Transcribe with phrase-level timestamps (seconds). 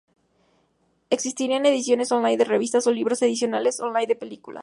[1.11, 4.59] Existirían ediciones on-line de revistas o libros y ediciones on-line de películas.